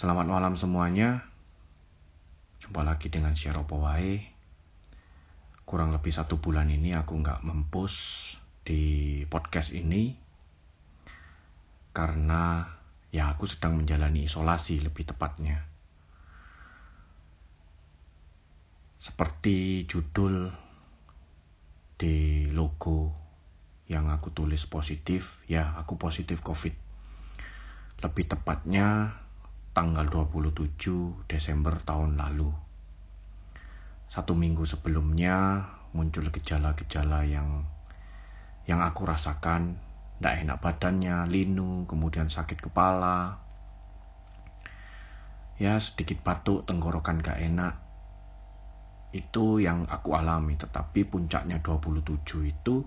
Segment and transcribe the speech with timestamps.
[0.00, 1.28] Selamat malam semuanya.
[2.56, 4.32] Jumpa lagi dengan Syaro Wae.
[5.68, 8.32] Kurang lebih satu bulan ini aku nggak mempost
[8.64, 10.16] di podcast ini
[11.92, 12.64] karena
[13.12, 15.68] ya aku sedang menjalani isolasi lebih tepatnya.
[18.96, 20.48] Seperti judul
[22.00, 23.12] di logo
[23.84, 26.72] yang aku tulis positif, ya aku positif COVID.
[28.00, 29.20] Lebih tepatnya
[29.70, 32.50] tanggal 27 Desember tahun lalu.
[34.10, 35.62] Satu minggu sebelumnya
[35.94, 37.62] muncul gejala-gejala yang
[38.66, 39.78] yang aku rasakan,
[40.18, 43.38] tidak enak badannya, linu, kemudian sakit kepala,
[45.60, 47.74] ya sedikit batuk, tenggorokan gak enak.
[49.14, 52.86] Itu yang aku alami, tetapi puncaknya 27 itu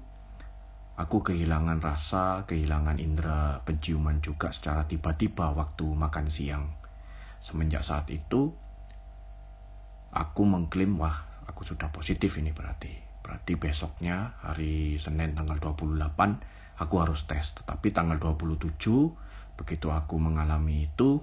[0.94, 6.70] aku kehilangan rasa, kehilangan indera penciuman juga secara tiba-tiba waktu makan siang.
[7.42, 8.54] Semenjak saat itu,
[10.14, 12.94] aku mengklaim, wah aku sudah positif ini berarti.
[13.24, 17.56] Berarti besoknya hari Senin tanggal 28 aku harus tes.
[17.56, 18.78] Tetapi tanggal 27
[19.54, 21.22] begitu aku mengalami itu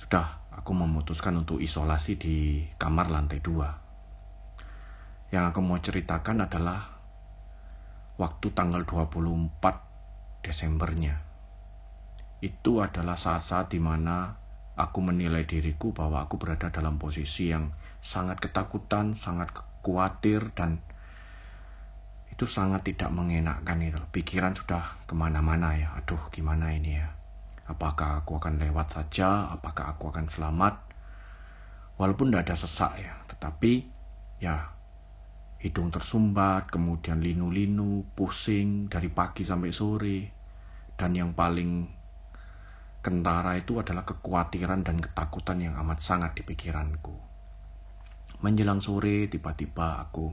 [0.00, 5.32] sudah aku memutuskan untuk isolasi di kamar lantai 2.
[5.32, 6.99] Yang aku mau ceritakan adalah
[8.20, 11.16] waktu tanggal 24 Desembernya
[12.44, 14.36] itu adalah saat-saat di mana
[14.76, 19.52] aku menilai diriku bahwa aku berada dalam posisi yang sangat ketakutan, sangat
[19.84, 20.80] khawatir, dan
[22.32, 24.00] itu sangat tidak mengenakkan itu.
[24.08, 27.12] Pikiran sudah ke mana-mana ya, aduh gimana ini ya.
[27.68, 30.80] Apakah aku akan lewat saja, apakah aku akan selamat.
[32.00, 33.84] Walaupun tidak ada sesak ya, tetapi
[34.40, 34.79] ya
[35.60, 40.18] hidung tersumbat, kemudian linu-linu, pusing dari pagi sampai sore.
[40.96, 41.88] Dan yang paling
[43.00, 47.16] kentara itu adalah kekhawatiran dan ketakutan yang amat sangat di pikiranku.
[48.40, 50.32] Menjelang sore tiba-tiba aku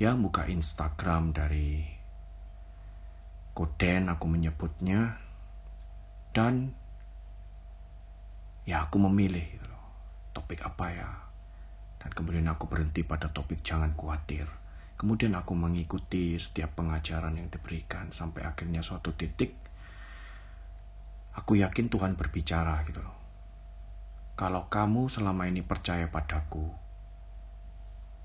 [0.00, 1.84] ya buka Instagram dari
[3.52, 5.18] Koden aku menyebutnya
[6.30, 6.70] dan
[8.62, 9.74] ya aku memilih gitu
[10.30, 11.27] topik apa ya
[11.98, 14.46] dan kemudian aku berhenti pada topik jangan khawatir
[14.98, 19.68] kemudian aku mengikuti setiap pengajaran yang diberikan sampai akhirnya suatu titik
[21.38, 23.14] Aku yakin Tuhan berbicara gitu loh.
[24.34, 26.66] Kalau kamu selama ini percaya padaku,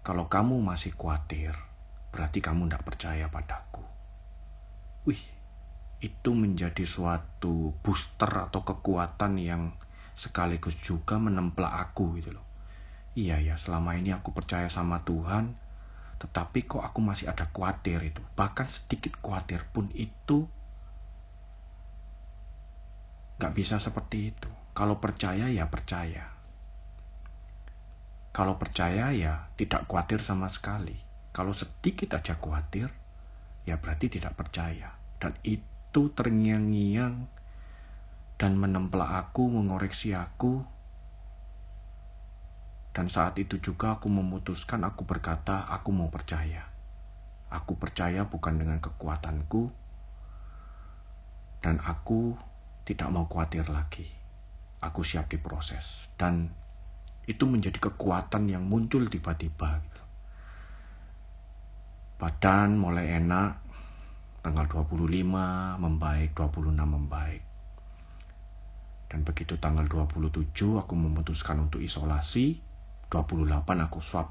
[0.02, 1.54] kalau kamu masih khawatir,
[2.10, 3.86] berarti kamu tidak percaya padaku.
[5.06, 5.22] Wih,
[6.02, 9.78] itu menjadi suatu booster atau kekuatan yang
[10.18, 12.46] sekaligus juga menemplak aku gitu loh.
[13.14, 15.54] Iya ya, selama ini aku percaya sama Tuhan,
[16.18, 18.22] tetapi kok aku masih ada khawatir itu.
[18.34, 20.50] Bahkan sedikit khawatir pun itu
[23.44, 24.50] Gak bisa seperti itu.
[24.72, 26.32] Kalau percaya ya percaya.
[28.32, 30.96] Kalau percaya ya tidak khawatir sama sekali.
[31.36, 32.88] Kalau sedikit aja khawatir,
[33.68, 34.96] ya berarti tidak percaya.
[35.20, 37.26] Dan itu terngiang-ngiang
[38.40, 40.64] dan menempel aku, mengoreksi aku.
[42.94, 46.70] Dan saat itu juga aku memutuskan, aku berkata, aku mau percaya.
[47.50, 49.74] Aku percaya bukan dengan kekuatanku,
[51.64, 52.38] dan aku
[52.84, 54.06] tidak mau khawatir lagi.
[54.84, 56.12] Aku siap diproses.
[56.20, 56.52] Dan
[57.24, 59.80] itu menjadi kekuatan yang muncul tiba-tiba.
[59.80, 60.02] Gitu.
[62.20, 63.64] Badan mulai enak,
[64.44, 67.44] tanggal 25 membaik, 26 membaik.
[69.08, 70.52] Dan begitu tanggal 27
[70.84, 72.60] aku memutuskan untuk isolasi,
[73.12, 73.50] 28
[73.88, 74.30] aku swab.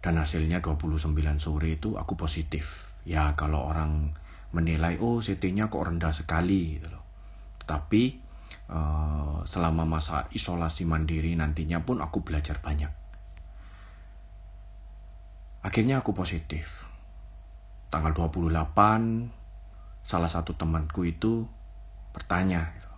[0.00, 1.10] Dan hasilnya 29
[1.42, 2.92] sore itu aku positif.
[3.02, 4.14] Ya kalau orang
[4.54, 7.04] menilai oh CT-nya kok rendah sekali gitu loh.
[7.66, 8.22] Tapi
[8.70, 12.92] uh, selama masa isolasi mandiri nantinya pun aku belajar banyak.
[15.66, 16.86] Akhirnya aku positif.
[17.90, 18.54] Tanggal 28
[20.06, 21.42] salah satu temanku itu
[22.14, 22.92] bertanya gitu,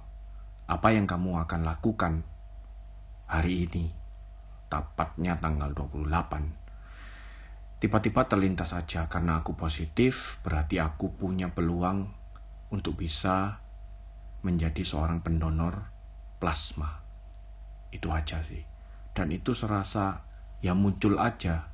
[0.69, 2.22] apa yang kamu akan lakukan
[3.28, 3.92] hari ini?
[4.72, 6.69] Tepatnya tanggal 28
[7.78, 12.10] Tiba-tiba terlintas saja karena aku positif, berarti aku punya peluang
[12.75, 13.62] untuk bisa
[14.42, 15.86] menjadi seorang pendonor
[16.42, 16.98] plasma.
[17.94, 18.66] Itu aja sih.
[19.14, 20.26] Dan itu serasa
[20.58, 21.70] ya muncul aja.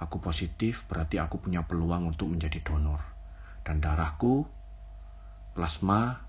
[0.00, 3.04] Aku positif berarti aku punya peluang untuk menjadi donor.
[3.68, 4.48] Dan darahku,
[5.52, 6.24] plasma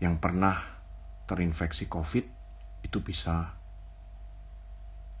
[0.00, 0.73] yang pernah
[1.24, 2.24] terinfeksi COVID
[2.84, 3.56] itu bisa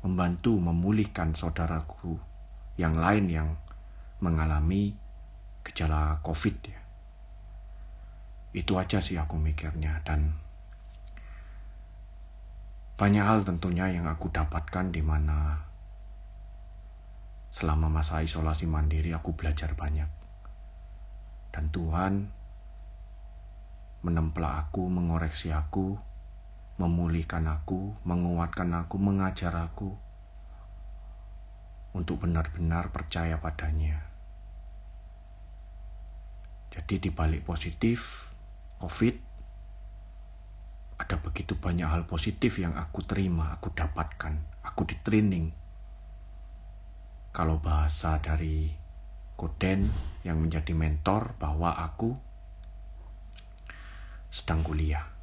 [0.04, 2.20] membantu memulihkan saudaraku
[2.76, 3.48] yang lain yang
[4.20, 4.92] mengalami
[5.64, 6.80] gejala COVID ya.
[8.54, 10.36] Itu aja sih aku mikirnya dan
[12.94, 15.66] banyak hal tentunya yang aku dapatkan di mana
[17.50, 20.06] selama masa isolasi mandiri aku belajar banyak.
[21.50, 22.30] Dan Tuhan
[24.04, 25.96] menemplah aku, mengoreksi aku,
[26.76, 29.96] memulihkan aku, menguatkan aku, mengajar aku
[31.96, 34.04] untuk benar-benar percaya padanya.
[36.74, 38.28] Jadi di balik positif
[38.82, 39.14] COVID
[41.00, 44.34] ada begitu banyak hal positif yang aku terima, aku dapatkan,
[44.66, 45.46] aku di training.
[47.34, 48.70] Kalau bahasa dari
[49.34, 49.90] Koden
[50.22, 52.14] yang menjadi mentor bahwa aku
[54.34, 55.13] sedang kuliah.